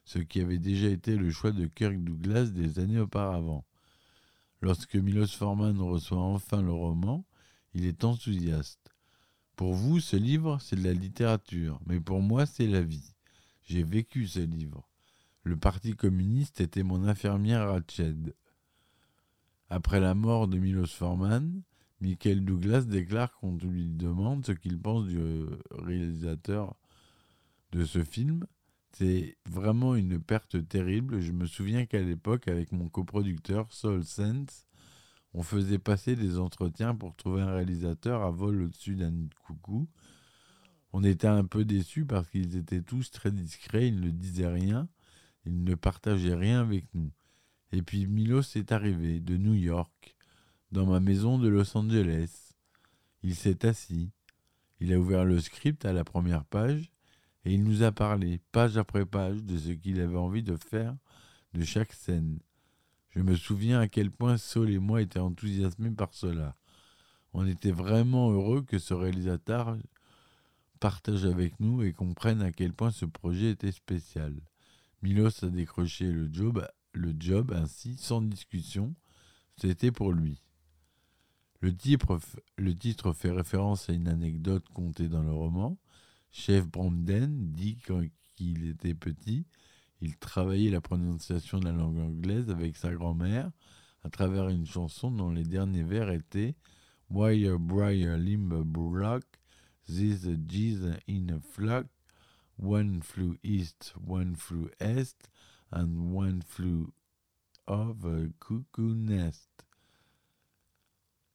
ce 0.06 0.18
qui 0.18 0.42
avait 0.42 0.58
déjà 0.58 0.88
été 0.88 1.16
le 1.16 1.30
choix 1.30 1.52
de 1.52 1.68
Kirk 1.68 2.04
Douglas 2.04 2.46
des 2.46 2.80
années 2.80 3.00
auparavant. 3.00 3.64
Lorsque 4.62 4.96
Milos 4.96 5.28
Forman 5.28 5.80
reçoit 5.80 6.18
enfin 6.18 6.62
le 6.62 6.72
roman, 6.72 7.26
il 7.74 7.86
est 7.86 8.04
enthousiaste. 8.04 8.80
Pour 9.56 9.74
vous, 9.74 10.00
ce 10.00 10.16
livre, 10.16 10.60
c'est 10.60 10.76
de 10.76 10.84
la 10.84 10.94
littérature, 10.94 11.80
mais 11.86 12.00
pour 12.00 12.22
moi, 12.22 12.46
c'est 12.46 12.68
la 12.68 12.82
vie. 12.82 13.14
J'ai 13.64 13.84
vécu 13.84 14.28
ce 14.28 14.40
livre. 14.40 14.88
Le 15.44 15.58
Parti 15.58 15.94
communiste 15.94 16.62
était 16.62 16.84
mon 16.84 17.04
infirmière 17.04 17.80
Tchède. 17.82 18.36
Après 19.70 20.00
la 20.00 20.14
mort 20.14 20.48
de 20.48 20.58
Milos 20.58 20.88
Forman, 20.88 21.62
Michael 22.02 22.44
Douglas 22.44 22.82
déclare 22.82 23.34
qu'on 23.36 23.56
lui 23.58 23.90
demande 23.90 24.46
ce 24.46 24.52
qu'il 24.52 24.80
pense 24.80 25.06
du 25.06 25.20
réalisateur 25.72 26.76
de 27.72 27.86
ce 27.86 28.04
film. 28.04 28.46
C'est 28.92 29.38
vraiment 29.46 29.96
une 29.96 30.20
perte 30.20 30.68
terrible. 30.68 31.22
Je 31.22 31.32
me 31.32 31.46
souviens 31.46 31.86
qu'à 31.86 32.02
l'époque, 32.02 32.48
avec 32.48 32.72
mon 32.72 32.90
coproducteur 32.90 33.72
Soul 33.72 34.04
Sense, 34.04 34.68
on 35.34 35.44
faisait 35.44 35.80
passer 35.80 36.16
des 36.16 36.38
entretiens 36.38 36.96
pour 36.96 37.16
trouver 37.16 37.42
un 37.42 37.54
réalisateur 37.54 38.22
à 38.24 38.32
vol 38.32 38.64
au-dessus 38.64 38.96
d'un 38.96 39.14
coucou. 39.46 39.88
On 40.92 41.04
était 41.04 41.28
un 41.28 41.46
peu 41.46 41.66
déçus 41.66 42.06
parce 42.06 42.30
qu'ils 42.30 42.56
étaient 42.56 42.82
tous 42.82 43.10
très 43.10 43.32
discrets, 43.32 43.88
ils 43.88 44.00
ne 44.00 44.12
disaient 44.12 44.48
rien, 44.48 44.88
ils 45.46 45.64
ne 45.64 45.76
partageaient 45.76 46.36
rien 46.36 46.62
avec 46.62 46.86
nous. 46.94 47.12
Et 47.72 47.82
puis 47.82 48.06
Milos 48.06 48.56
est 48.56 48.72
arrivé 48.72 49.20
de 49.20 49.36
New 49.36 49.56
York, 49.56 50.16
dans 50.72 50.86
ma 50.86 51.00
maison 51.00 51.40
de 51.40 51.48
Los 51.48 51.76
Angeles. 51.76 52.54
Il 53.24 53.36
s'est 53.36 53.66
assis, 53.66 54.12
il 54.80 54.94
a 54.94 55.00
ouvert 55.00 55.26
le 55.26 55.40
script 55.40 55.84
à 55.86 55.94
la 55.94 56.04
première 56.04 56.46
page, 56.46 56.92
et 57.46 57.54
il 57.54 57.64
nous 57.64 57.82
a 57.82 57.92
parlé, 57.92 58.40
page 58.52 58.78
après 58.78 59.06
page, 59.06 59.44
de 59.44 59.58
ce 59.58 59.72
qu'il 59.72 60.00
avait 60.00 60.16
envie 60.16 60.44
de 60.44 60.56
faire 60.56 60.96
de 61.54 61.64
chaque 61.64 61.94
scène. 61.94 62.40
Je 63.16 63.22
me 63.22 63.36
souviens 63.36 63.80
à 63.80 63.88
quel 63.88 64.10
point 64.10 64.38
Saul 64.38 64.72
et 64.72 64.80
moi 64.80 65.02
étaient 65.02 65.20
enthousiasmés 65.20 65.92
par 65.92 66.14
cela. 66.14 66.56
On 67.34 67.46
était 67.46 67.72
vraiment 67.72 68.32
heureux 68.32 68.64
que 68.64 68.80
ce 68.80 68.94
réalisateur 68.94 69.78
partage 70.80 71.26
avec 71.26 71.60
nous 71.60 71.84
et 71.84 71.94
comprenne 71.94 72.42
à 72.42 72.52
quel 72.52 72.74
point 72.74 72.92
ce 72.92 73.06
projet 73.06 73.52
était 73.52 73.72
spécial. 73.72 74.36
Milos 75.04 75.44
a 75.44 75.48
décroché 75.48 76.12
le 76.12 76.30
job, 77.20 77.54
ainsi, 77.54 77.98
sans 77.98 78.22
discussion. 78.22 78.96
C'était 79.58 79.92
pour 79.92 80.12
lui. 80.12 80.42
Le 81.62 81.76
titre, 81.76 82.20
le 82.58 82.76
titre 82.76 83.14
fait 83.14 83.32
référence 83.32 83.90
à 83.90 83.94
une 83.94 84.08
anecdote 84.08 84.68
contée 84.74 85.08
dans 85.08 85.24
le 85.24 85.32
roman. 85.32 85.78
Chef 86.32 86.68
Bromden 86.68 87.52
dit 87.52 87.78
qu'il 88.36 88.68
était 88.68 88.96
petit, 88.96 89.46
il 90.04 90.18
travaillait 90.18 90.70
la 90.70 90.82
prononciation 90.82 91.60
de 91.60 91.66
la 91.66 91.72
langue 91.72 91.98
anglaise 91.98 92.50
avec 92.50 92.76
sa 92.76 92.94
grand-mère 92.94 93.50
à 94.04 94.10
travers 94.10 94.50
une 94.50 94.66
chanson 94.66 95.10
dont 95.10 95.32
les 95.32 95.46
derniers 95.46 95.84
vers 95.84 96.12
étaient 96.12 96.56
Wire 97.10 97.58
Briar 97.58 98.18
Limber 98.18 98.64
Brock 98.66 99.24
This 99.88 100.26
in 100.26 101.30
a 101.30 101.40
flock, 101.40 101.86
one 102.58 103.02
flew 103.02 103.38
east, 103.44 103.94
one 103.98 104.36
flew 104.36 104.70
est, 104.82 105.30
and 105.72 106.14
one 106.14 106.42
flew 106.42 106.92
of 107.66 108.04
a 108.04 108.30
cuckoo 108.42 108.96
nest. 108.96 109.50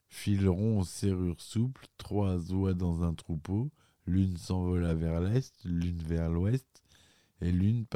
Fil 0.08 0.48
rond, 0.50 0.84
serrure 0.86 1.40
souple, 1.40 1.86
trois 1.96 2.52
oies 2.52 2.74
dans 2.74 3.02
un 3.02 3.14
troupeau, 3.14 3.70
l'une 4.06 4.36
s'envola 4.36 4.94
vers 4.94 5.20
l'est, 5.20 5.54
l'une 5.64 6.02
vers 6.02 6.30
l'ouest, 6.30 6.82
et 7.40 7.52
l'une 7.52 7.86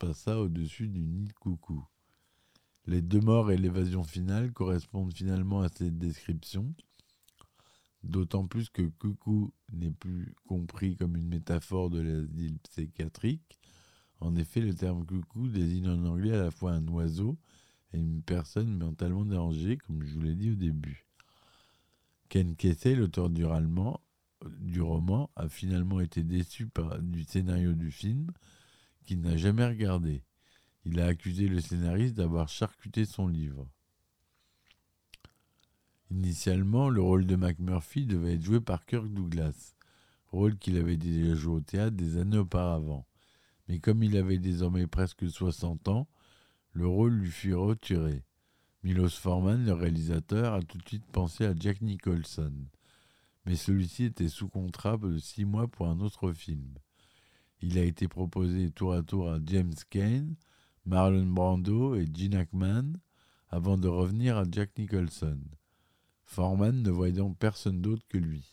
passa 0.00 0.40
au-dessus 0.40 0.88
du 0.88 1.04
nid 1.04 1.28
coucou. 1.38 1.86
Les 2.86 3.02
deux 3.02 3.20
morts 3.20 3.52
et 3.52 3.58
l'évasion 3.58 4.02
finale 4.02 4.50
correspondent 4.50 5.14
finalement 5.14 5.60
à 5.60 5.68
cette 5.68 5.98
description. 5.98 6.74
D'autant 8.02 8.46
plus 8.46 8.70
que 8.70 8.80
coucou 8.80 9.52
n'est 9.72 9.90
plus 9.90 10.34
compris 10.46 10.96
comme 10.96 11.16
une 11.16 11.28
métaphore 11.28 11.90
de 11.90 12.00
l'asile 12.00 12.58
psychiatrique. 12.60 13.60
En 14.20 14.34
effet, 14.36 14.62
le 14.62 14.74
terme 14.74 15.04
coucou 15.04 15.48
désigne 15.48 15.88
en 15.88 16.06
anglais 16.06 16.32
à 16.32 16.44
la 16.44 16.50
fois 16.50 16.72
un 16.72 16.88
oiseau 16.88 17.36
et 17.92 17.98
une 17.98 18.22
personne 18.22 18.78
mentalement 18.78 19.26
dérangée, 19.26 19.76
comme 19.76 20.02
je 20.02 20.14
vous 20.14 20.22
l'ai 20.22 20.34
dit 20.34 20.52
au 20.52 20.56
début. 20.56 21.06
Ken 22.30 22.56
Kesey, 22.56 22.94
l'auteur 22.94 23.28
du, 23.28 23.44
du, 24.60 24.80
roman, 24.80 25.30
a 25.36 25.48
finalement 25.50 26.00
été 26.00 26.22
déçu 26.22 26.68
par, 26.68 27.02
du 27.02 27.24
scénario 27.24 27.74
du 27.74 27.90
film 27.90 28.30
n'a 29.16 29.36
jamais 29.36 29.66
regardé. 29.66 30.22
Il 30.84 31.00
a 31.00 31.06
accusé 31.06 31.48
le 31.48 31.60
scénariste 31.60 32.14
d'avoir 32.14 32.48
charcuté 32.48 33.04
son 33.04 33.28
livre. 33.28 33.68
Initialement, 36.10 36.88
le 36.88 37.02
rôle 37.02 37.26
de 37.26 37.36
McMurphy 37.36 38.06
devait 38.06 38.34
être 38.34 38.42
joué 38.42 38.60
par 38.60 38.84
Kirk 38.84 39.06
Douglas, 39.06 39.74
rôle 40.28 40.58
qu'il 40.58 40.76
avait 40.76 40.96
déjà 40.96 41.34
joué 41.34 41.54
au 41.54 41.60
théâtre 41.60 41.96
des 41.96 42.16
années 42.16 42.38
auparavant. 42.38 43.06
Mais 43.68 43.78
comme 43.78 44.02
il 44.02 44.16
avait 44.16 44.38
désormais 44.38 44.86
presque 44.86 45.30
60 45.30 45.88
ans, 45.88 46.08
le 46.72 46.86
rôle 46.86 47.12
lui 47.12 47.30
fut 47.30 47.54
retiré. 47.54 48.24
Milos 48.82 49.10
Forman, 49.10 49.64
le 49.64 49.72
réalisateur, 49.72 50.54
a 50.54 50.62
tout 50.62 50.78
de 50.78 50.88
suite 50.88 51.06
pensé 51.12 51.44
à 51.44 51.54
Jack 51.54 51.80
Nicholson. 51.82 52.52
Mais 53.44 53.56
celui-ci 53.56 54.04
était 54.04 54.28
sous 54.28 54.48
contrat 54.48 54.96
de 54.96 55.18
six 55.18 55.44
mois 55.44 55.68
pour 55.68 55.86
un 55.86 56.00
autre 56.00 56.32
film. 56.32 56.74
Il 57.62 57.78
a 57.78 57.84
été 57.84 58.08
proposé 58.08 58.70
tour 58.70 58.94
à 58.94 59.02
tour 59.02 59.30
à 59.30 59.38
James 59.44 59.74
Cain, 59.90 60.26
Marlon 60.86 61.26
Brando 61.26 61.94
et 61.94 62.06
Gene 62.06 62.34
Hackman, 62.34 62.94
avant 63.50 63.76
de 63.76 63.88
revenir 63.88 64.38
à 64.38 64.44
Jack 64.50 64.70
Nicholson. 64.78 65.38
Foreman 66.24 66.82
ne 66.82 66.90
voyait 66.90 67.12
donc 67.12 67.36
personne 67.36 67.82
d'autre 67.82 68.06
que 68.08 68.16
lui. 68.16 68.50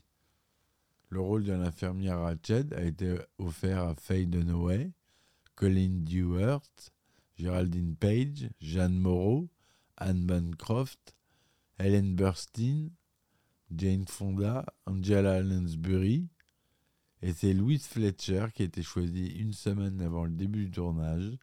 Le 1.10 1.22
rôle 1.22 1.46
de 1.46 1.54
l'infirmière 1.54 2.20
Ratched 2.20 2.74
a 2.74 2.84
été 2.84 3.18
offert 3.38 3.84
à 3.84 3.96
Faye 3.96 4.28
Dunaway, 4.28 4.92
Colin 5.56 6.02
Dewhurst, 6.04 6.92
Geraldine 7.38 7.96
Page, 7.96 8.50
Jeanne 8.60 9.00
Moreau, 9.00 9.48
Anne 9.96 10.26
Bancroft, 10.26 11.16
Helen 11.78 12.16
Burstyn, 12.16 12.90
Jane 13.74 14.06
Fonda, 14.06 14.66
Angela 14.86 15.42
Lansbury, 15.42 16.28
et 17.22 17.34
c'est 17.34 17.54
Louise 17.54 17.86
Fletcher 17.86 18.48
qui 18.54 18.62
a 18.62 18.66
été 18.66 18.84
choisie 18.84 19.28
une 19.28 19.54
semaine 19.54 20.02
avant 20.02 20.26
le 20.26 20.32
début 20.32 20.66
du 20.66 20.72
tournage. 20.72 21.38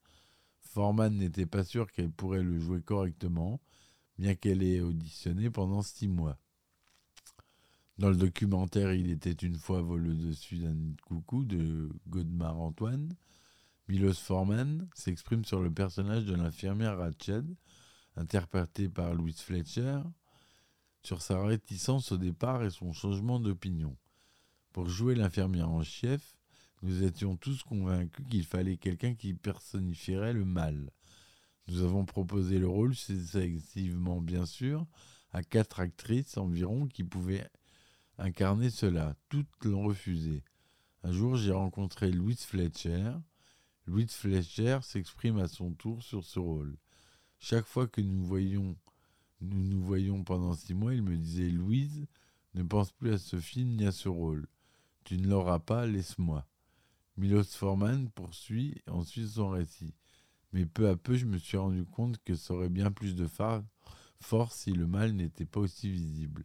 Foreman 0.61 1.17
n'était 1.17 1.47
pas 1.47 1.65
sûr 1.65 1.91
qu'elle 1.91 2.11
pourrait 2.11 2.43
le 2.43 2.59
jouer 2.59 2.81
correctement, 2.81 3.61
bien 4.19 4.35
qu'elle 4.35 4.63
ait 4.63 4.81
auditionné 4.81 5.51
pendant 5.51 5.83
six 5.83 6.09
mois. 6.09 6.39
Dans 7.99 8.11
le 8.11 8.17
documentaire 8.17 8.93
Il 8.93 9.11
était 9.11 9.33
une 9.33 9.57
fois 9.57 9.83
vol 9.83 10.17
dessus 10.17 10.59
d'un 10.59 10.77
coucou 11.07 11.45
de 11.45 11.91
Godemar 12.09 12.59
Antoine, 12.59 13.15
Milos 13.87 14.15
Forman 14.15 14.89
s'exprime 14.95 15.45
sur 15.45 15.61
le 15.61 15.71
personnage 15.71 16.25
de 16.25 16.35
l'infirmière 16.35 16.97
Ratched, 16.97 17.45
interprété 18.17 18.89
par 18.89 19.15
Louise 19.15 19.41
Fletcher. 19.41 20.01
sur 21.03 21.21
sa 21.21 21.45
réticence 21.45 22.13
au 22.13 22.17
départ 22.17 22.65
et 22.65 22.71
son 22.71 22.95
changement 22.95 23.39
d'opinion. 23.39 23.95
Pour 24.75 24.89
jouer 24.89 25.15
l'infirmière 25.15 25.71
en 25.71 25.85
chef, 25.85 26.35
nous 26.83 27.05
étions 27.05 27.37
tous 27.37 27.63
convaincus 27.63 28.27
qu'il 28.29 28.45
fallait 28.45 28.77
quelqu'un 28.77 29.15
qui 29.15 29.33
personnifierait 29.33 30.33
le 30.33 30.45
mal. 30.45 30.91
Nous 31.69 31.83
avons 31.83 32.05
proposé 32.05 32.59
le 32.59 32.67
rôle, 32.67 32.97
successivement 32.97 34.21
bien 34.21 34.47
sûr, 34.47 34.85
à 35.31 35.45
quatre 35.45 35.79
actrices 35.79 36.37
environ 36.39 36.89
qui 36.89 37.05
pouvaient 37.05 37.49
incarner 38.19 38.69
cela. 38.69 39.15
Toutes 39.29 39.65
l'ont 39.65 39.85
refusé. 39.85 40.43
Un 41.05 41.13
jour, 41.13 41.37
j'ai 41.37 41.53
rencontré 41.53 42.11
Louise 42.11 42.43
Fletcher. 42.43 43.13
Louise 43.87 44.11
Fletcher 44.11 44.81
s'exprime 44.83 45.39
à 45.39 45.47
son 45.47 45.73
tour 45.73 46.03
sur 46.03 46.25
ce 46.25 46.41
rôle. 46.41 46.77
Chaque 47.39 47.67
fois 47.67 47.87
que 47.87 48.01
nous 48.01 48.25
voyions, 48.25 48.77
nous 49.41 49.63
nous 49.63 49.81
voyions 49.81 50.25
pendant 50.25 50.55
six 50.55 50.75
mois, 50.75 50.95
il 50.95 51.03
me 51.05 51.17
disait 51.17 51.49
Louise, 51.49 52.09
ne 52.55 52.65
pense 52.65 52.91
plus 52.91 53.13
à 53.13 53.19
ce 53.19 53.39
film 53.39 53.77
ni 53.77 53.87
à 53.87 53.93
ce 53.93 54.09
rôle. 54.09 54.49
Tu 55.05 55.19
ne 55.19 55.29
l'auras 55.29 55.59
pas, 55.59 55.87
laisse-moi. 55.87 56.47
Milos 57.17 57.45
Forman 57.45 58.09
poursuit 58.11 58.83
ensuite 58.89 59.29
son 59.29 59.51
récit. 59.51 59.95
Mais 60.53 60.65
peu 60.65 60.89
à 60.89 60.97
peu, 60.97 61.15
je 61.15 61.27
me 61.27 61.37
suis 61.37 61.59
rendu 61.59 61.85
compte 61.85 62.19
que 62.25 62.35
ça 62.35 62.55
aurait 62.55 62.71
bien 62.71 62.91
plus 62.91 63.15
de 63.15 63.27
force 63.27 64.55
si 64.55 64.73
le 64.73 64.87
mal 64.87 65.13
n'était 65.13 65.45
pas 65.45 65.61
aussi 65.61 65.91
visible, 65.91 66.45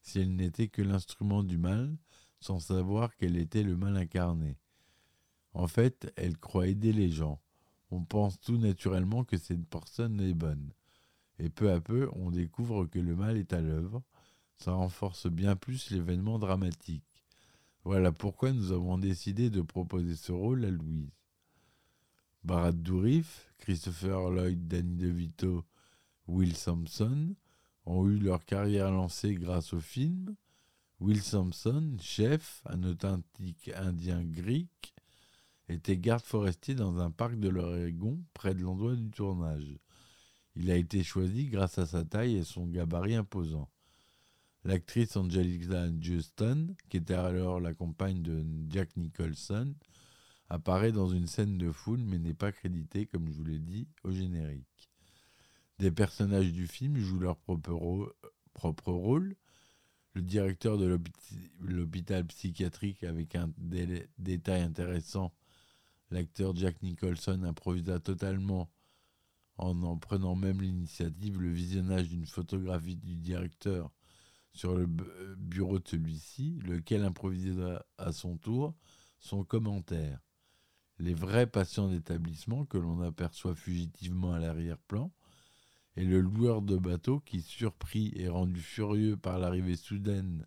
si 0.00 0.20
elle 0.20 0.34
n'était 0.34 0.68
que 0.68 0.80
l'instrument 0.80 1.42
du 1.42 1.58
mal, 1.58 1.96
sans 2.40 2.60
savoir 2.60 3.14
qu'elle 3.16 3.36
était 3.36 3.62
le 3.62 3.76
mal 3.76 3.96
incarné. 3.96 4.56
En 5.52 5.66
fait, 5.66 6.10
elle 6.16 6.38
croit 6.38 6.68
aider 6.68 6.92
les 6.92 7.10
gens. 7.10 7.40
On 7.90 8.04
pense 8.04 8.40
tout 8.40 8.56
naturellement 8.56 9.24
que 9.24 9.36
cette 9.36 9.66
personne 9.66 10.20
est 10.20 10.34
bonne. 10.34 10.72
Et 11.38 11.50
peu 11.50 11.70
à 11.70 11.80
peu, 11.80 12.08
on 12.12 12.30
découvre 12.30 12.86
que 12.86 12.98
le 12.98 13.14
mal 13.14 13.36
est 13.36 13.52
à 13.52 13.60
l'œuvre. 13.60 14.02
Ça 14.56 14.72
renforce 14.72 15.26
bien 15.26 15.56
plus 15.56 15.90
l'événement 15.90 16.38
dramatique. 16.38 17.07
Voilà 17.84 18.12
pourquoi 18.12 18.52
nous 18.52 18.72
avons 18.72 18.98
décidé 18.98 19.50
de 19.50 19.62
proposer 19.62 20.16
ce 20.16 20.32
rôle 20.32 20.64
à 20.64 20.70
Louise. 20.70 21.10
Barat 22.44 22.72
Dourif, 22.72 23.52
Christopher 23.58 24.30
Lloyd, 24.30 24.68
Danny 24.68 24.96
DeVito, 24.96 25.64
Will 26.26 26.54
Sampson 26.56 27.34
ont 27.86 28.06
eu 28.08 28.18
leur 28.18 28.44
carrière 28.44 28.90
lancée 28.90 29.34
grâce 29.34 29.72
au 29.72 29.80
film. 29.80 30.34
Will 31.00 31.22
Sampson, 31.22 31.96
chef, 32.00 32.62
un 32.66 32.82
authentique 32.84 33.70
indien 33.76 34.22
grec, 34.24 34.94
était 35.68 35.96
garde 35.96 36.24
forestier 36.24 36.74
dans 36.74 36.98
un 36.98 37.10
parc 37.10 37.38
de 37.38 37.48
l'Oregon 37.48 38.18
près 38.34 38.54
de 38.54 38.62
l'endroit 38.62 38.94
du 38.94 39.10
tournage. 39.10 39.78
Il 40.54 40.70
a 40.70 40.76
été 40.76 41.02
choisi 41.04 41.46
grâce 41.46 41.78
à 41.78 41.86
sa 41.86 42.04
taille 42.04 42.36
et 42.36 42.44
son 42.44 42.66
gabarit 42.66 43.14
imposant. 43.14 43.68
L'actrice 44.68 45.16
Angelica 45.16 45.88
Juston, 45.98 46.76
qui 46.90 46.98
était 46.98 47.14
alors 47.14 47.58
la 47.58 47.72
compagne 47.72 48.20
de 48.20 48.44
Jack 48.68 48.98
Nicholson, 48.98 49.74
apparaît 50.50 50.92
dans 50.92 51.08
une 51.08 51.26
scène 51.26 51.56
de 51.56 51.72
foule 51.72 52.02
mais 52.04 52.18
n'est 52.18 52.34
pas 52.34 52.52
créditée, 52.52 53.06
comme 53.06 53.28
je 53.28 53.32
vous 53.32 53.46
l'ai 53.46 53.60
dit, 53.60 53.88
au 54.04 54.10
générique. 54.10 54.90
Des 55.78 55.90
personnages 55.90 56.52
du 56.52 56.66
film 56.66 56.98
jouent 56.98 57.20
leur 57.20 57.38
propre, 57.38 58.14
propre 58.52 58.92
rôle, 58.92 59.36
le 60.12 60.20
directeur 60.20 60.76
de 60.76 61.00
l'hôpital 61.62 62.26
psychiatrique 62.26 63.04
avec 63.04 63.36
un 63.36 63.50
détail 64.18 64.60
intéressant, 64.60 65.32
l'acteur 66.10 66.54
Jack 66.54 66.82
Nicholson 66.82 67.42
improvisa 67.42 68.00
totalement 68.00 68.68
en 69.56 69.82
en 69.82 69.96
prenant 69.96 70.34
même 70.36 70.60
l'initiative 70.60 71.40
le 71.40 71.48
visionnage 71.48 72.10
d'une 72.10 72.26
photographie 72.26 72.96
du 72.96 73.16
directeur 73.16 73.90
sur 74.58 74.74
le 74.74 74.86
bureau 75.36 75.78
de 75.78 75.86
celui-ci, 75.86 76.58
lequel 76.66 77.04
improvisa 77.04 77.86
à 77.96 78.10
son 78.10 78.36
tour 78.36 78.74
son 79.20 79.44
commentaire. 79.44 80.18
Les 80.98 81.14
vrais 81.14 81.46
patients 81.46 81.88
d'établissement 81.88 82.64
que 82.64 82.76
l'on 82.76 83.00
aperçoit 83.02 83.54
fugitivement 83.54 84.32
à 84.32 84.40
l'arrière-plan 84.40 85.12
et 85.94 86.04
le 86.04 86.20
loueur 86.20 86.62
de 86.62 86.76
bateau 86.76 87.20
qui, 87.20 87.40
surpris 87.40 88.12
et 88.16 88.28
rendu 88.28 88.60
furieux 88.60 89.16
par 89.16 89.38
l'arrivée 89.38 89.76
soudaine 89.76 90.44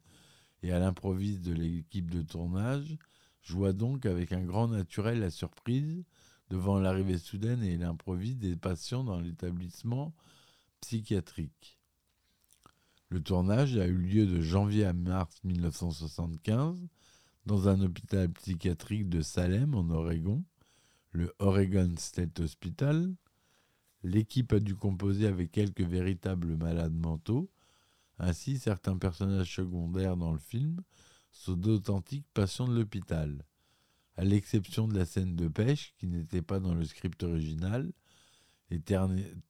et 0.61 0.73
à 0.73 0.79
l'improviste 0.79 1.43
de 1.43 1.53
l'équipe 1.53 2.11
de 2.11 2.21
tournage, 2.21 2.97
joua 3.41 3.71
donc 3.71 4.05
avec 4.05 4.33
un 4.33 4.43
grand 4.43 4.67
naturel 4.67 5.21
la 5.21 5.29
surprise 5.29 6.03
devant 6.49 6.81
l'arrivée 6.81 7.17
soudaine 7.17 7.63
et 7.63 7.77
l'improviste 7.77 8.39
des 8.39 8.57
patients 8.57 9.05
dans 9.05 9.21
l'établissement 9.21 10.13
psychiatrique. 10.81 11.80
Le 13.11 13.21
tournage 13.21 13.77
a 13.77 13.85
eu 13.85 13.97
lieu 13.97 14.25
de 14.25 14.41
janvier 14.41 14.85
à 14.85 14.93
mars 14.93 15.39
1975 15.43 16.87
dans 17.45 17.67
un 17.69 17.79
hôpital 17.81 18.29
psychiatrique 18.31 19.09
de 19.09 19.21
Salem 19.21 19.75
en 19.75 19.87
Oregon, 19.91 20.43
le 21.11 21.31
Oregon 21.39 21.93
State 21.97 22.39
Hospital, 22.39 23.13
L'équipe 24.03 24.51
a 24.53 24.59
dû 24.59 24.75
composer 24.75 25.27
avec 25.27 25.51
quelques 25.51 25.81
véritables 25.81 26.55
malades 26.55 26.95
mentaux. 26.95 27.51
Ainsi, 28.17 28.57
certains 28.57 28.97
personnages 28.97 29.55
secondaires 29.55 30.17
dans 30.17 30.31
le 30.31 30.39
film 30.39 30.81
sont 31.31 31.55
d'authentiques 31.55 32.25
patients 32.33 32.67
de 32.67 32.75
l'hôpital. 32.75 33.45
À 34.15 34.23
l'exception 34.23 34.87
de 34.87 34.97
la 34.97 35.05
scène 35.05 35.35
de 35.35 35.47
pêche, 35.47 35.93
qui 35.97 36.07
n'était 36.07 36.41
pas 36.41 36.59
dans 36.59 36.73
le 36.73 36.83
script 36.83 37.23
original, 37.23 37.91
et 38.71 38.81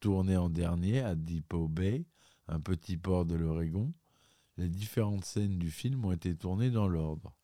tournée 0.00 0.36
en 0.36 0.50
dernier 0.50 1.00
à 1.00 1.14
Depot 1.14 1.68
Bay, 1.68 2.04
un 2.48 2.60
petit 2.60 2.96
port 2.96 3.24
de 3.24 3.34
l'Oregon, 3.34 3.92
les 4.56 4.68
différentes 4.68 5.24
scènes 5.24 5.58
du 5.58 5.70
film 5.70 6.04
ont 6.04 6.12
été 6.12 6.36
tournées 6.36 6.70
dans 6.70 6.88
l'ordre. 6.88 7.34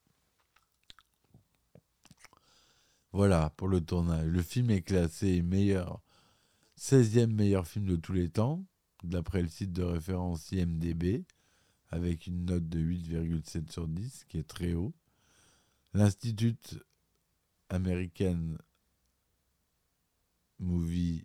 Voilà 3.13 3.51
pour 3.57 3.69
le 3.69 3.81
tournage. 3.81 4.27
Le 4.27 4.43
film 4.43 4.71
est 4.71 4.83
classé 4.83 5.43
meilleur 5.43 6.03
16e 6.79 7.33
meilleur 7.33 7.67
film 7.67 7.87
de 7.87 7.97
tous 7.97 8.13
les 8.13 8.29
temps, 8.31 8.65
d'après 9.03 9.43
le 9.43 9.49
site 9.49 9.73
de 9.73 9.83
référence 9.83 10.53
IMDB, 10.53 11.25
avec 11.91 12.29
une 12.29 12.45
note 12.45 12.69
de 12.69 12.79
8,7 12.79 13.71
sur 13.73 13.89
10, 13.89 14.25
qui 14.29 14.39
est 14.39 14.49
très 14.49 14.75
haut. 14.75 14.95
L'Institut 15.93 16.57
American 17.69 18.59
Movie 20.61 21.25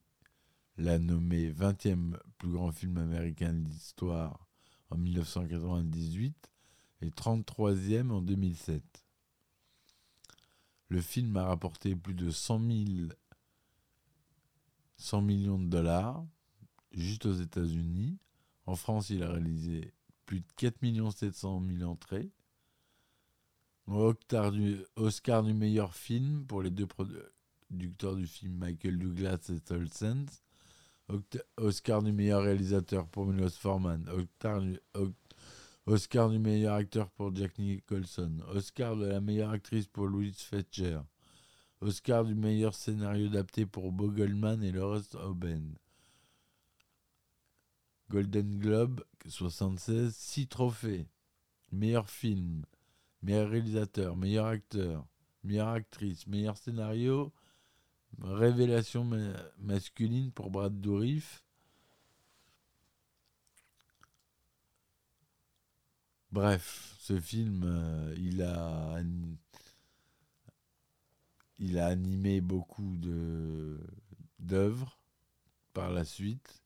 l'a 0.78 1.00
nommé 1.00 1.52
20e 1.52 2.18
plus 2.38 2.52
grand 2.52 2.72
film 2.72 2.98
américain 2.98 3.54
de 3.54 3.70
l'histoire 3.70 4.48
en 4.90 4.98
1998 4.98 6.52
et 7.02 7.10
33e 7.10 8.10
en 8.10 8.22
2007. 8.22 8.84
Le 10.90 11.02
film 11.02 11.38
a 11.38 11.46
rapporté 11.46 11.96
plus 11.96 12.14
de 12.14 12.30
100 12.30 12.60
000 12.60 13.10
100 14.98 15.22
millions 15.22 15.60
de 15.60 15.68
dollars 15.68 16.26
juste 16.92 17.26
aux 17.26 17.34
États-Unis. 17.34 18.18
En 18.66 18.76
France, 18.76 19.10
il 19.10 19.24
a 19.24 19.30
réalisé 19.30 19.94
plus 20.26 20.40
de 20.40 20.46
4 20.56 21.12
700 21.12 21.64
000 21.78 21.90
entrées. 21.90 22.32
Oscar 23.88 24.52
du, 24.52 25.54
meilleur 25.54 25.94
film 25.94 26.46
pour 26.46 26.62
les 26.62 26.70
deux 26.70 26.88
producteurs 26.88 28.16
du 28.16 28.28
film 28.28 28.54
Michael 28.54 28.98
Douglas 28.98 29.50
et 29.50 29.60
Tolson. 29.60 30.26
Oscar 31.58 32.02
du 32.02 32.12
meilleur 32.12 32.44
réalisateur 32.44 33.08
pour 33.08 33.26
Milos 33.26 33.50
Forman. 33.50 34.06
Oscar 35.86 36.30
du 36.30 36.40
meilleur 36.40 36.76
acteur 36.76 37.10
pour 37.12 37.36
Jack 37.36 37.58
Nicholson. 37.60 38.38
Oscar 38.54 38.96
de 38.96 39.06
la 39.06 39.22
meilleure 39.22 39.52
actrice 39.52 39.88
pour 39.88 40.08
Louise 40.08 40.38
Fletcher. 40.38 41.00
Oscar 41.82 42.24
du 42.24 42.36
meilleur 42.36 42.74
scénario 42.74 43.28
adapté 43.28 43.66
pour 43.66 43.92
Bo 43.92 44.10
Goldman 44.10 44.64
et 44.64 44.72
Laurence 44.72 45.16
Oben. 45.16 45.76
Golden 48.10 48.58
Globe 48.60 49.04
76, 49.28 50.16
6 50.16 50.48
trophées. 50.48 51.08
Meilleur 51.72 52.10
film, 52.10 52.64
meilleur 53.24 53.50
réalisateur, 53.50 54.16
meilleur 54.16 54.46
acteur, 54.46 55.06
meilleure 55.44 55.70
actrice, 55.70 56.28
meilleur 56.28 56.56
scénario, 56.56 57.34
révélation 58.22 59.08
masculine 59.60 60.32
pour 60.32 60.50
Brad 60.50 60.80
Dourif. 60.80 61.44
Bref, 66.32 66.96
ce 67.00 67.20
film, 67.20 67.64
euh, 67.64 68.16
il 68.18 68.42
a 68.42 69.00
il 71.60 71.80
a 71.80 71.88
animé 71.88 72.42
beaucoup 72.42 72.98
d'œuvres 74.40 75.00
par 75.74 75.92
la 75.92 76.04
suite, 76.04 76.62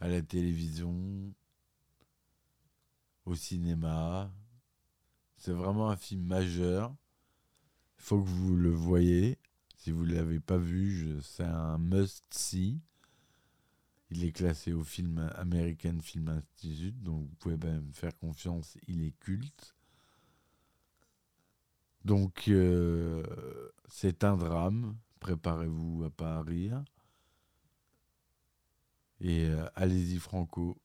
à 0.00 0.08
la 0.08 0.22
télévision, 0.22 1.34
au 3.24 3.34
cinéma. 3.34 4.32
C'est 5.38 5.52
vraiment 5.52 5.90
un 5.90 5.96
film 5.96 6.22
majeur. 6.22 6.94
Il 7.98 8.04
faut 8.04 8.22
que 8.22 8.28
vous 8.28 8.56
le 8.56 8.70
voyez. 8.70 9.35
Si 9.86 9.92
vous 9.92 10.04
ne 10.04 10.14
l'avez 10.16 10.40
pas 10.40 10.58
vu, 10.58 11.16
c'est 11.22 11.44
un 11.44 11.78
must-see. 11.78 12.80
Il 14.10 14.24
est 14.24 14.32
classé 14.32 14.72
au 14.72 14.82
film 14.82 15.30
American 15.36 16.00
Film 16.00 16.28
Institute, 16.28 17.00
donc 17.04 17.28
vous 17.28 17.34
pouvez 17.36 17.56
même 17.56 17.92
faire 17.94 18.18
confiance, 18.18 18.76
il 18.88 19.04
est 19.04 19.16
culte. 19.20 19.76
Donc, 22.04 22.48
euh, 22.48 23.22
c'est 23.88 24.24
un 24.24 24.36
drame. 24.36 24.96
Préparez-vous 25.20 26.02
à 26.02 26.10
pas 26.10 26.42
rire. 26.42 26.82
Et 29.20 29.44
euh, 29.44 29.68
allez-y, 29.76 30.18
Franco. 30.18 30.76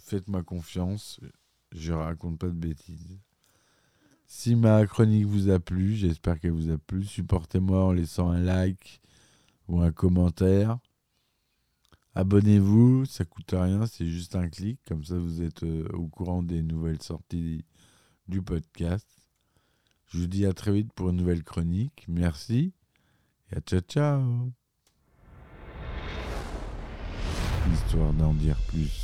Faites-moi 0.00 0.42
confiance. 0.42 1.18
Je 1.72 1.94
raconte 1.94 2.38
pas 2.38 2.48
de 2.48 2.52
bêtises. 2.52 3.18
Si 4.26 4.56
ma 4.56 4.86
chronique 4.86 5.26
vous 5.26 5.50
a 5.50 5.60
plu, 5.60 5.94
j'espère 5.94 6.40
qu'elle 6.40 6.52
vous 6.52 6.70
a 6.70 6.78
plu. 6.78 7.04
Supportez-moi 7.04 7.84
en 7.84 7.92
laissant 7.92 8.30
un 8.30 8.40
like 8.40 9.00
ou 9.68 9.80
un 9.80 9.92
commentaire. 9.92 10.78
Abonnez-vous, 12.14 13.06
ça 13.06 13.24
coûte 13.24 13.52
rien, 13.52 13.86
c'est 13.86 14.06
juste 14.06 14.36
un 14.36 14.48
clic. 14.48 14.78
Comme 14.86 15.04
ça, 15.04 15.16
vous 15.16 15.42
êtes 15.42 15.64
euh, 15.64 15.88
au 15.94 16.06
courant 16.06 16.42
des 16.42 16.62
nouvelles 16.62 17.02
sorties 17.02 17.64
du 18.28 18.40
podcast. 18.40 19.08
Je 20.06 20.18
vous 20.18 20.26
dis 20.26 20.46
à 20.46 20.52
très 20.52 20.72
vite 20.72 20.92
pour 20.92 21.10
une 21.10 21.16
nouvelle 21.16 21.42
chronique. 21.42 22.04
Merci 22.08 22.72
et 23.50 23.56
à 23.56 23.60
ciao 23.60 23.80
ciao. 23.80 24.52
Histoire 27.72 28.12
d'en 28.12 28.32
dire 28.34 28.58
plus. 28.68 29.03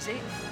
Voyons, 0.00 0.14
circuit 0.14 0.49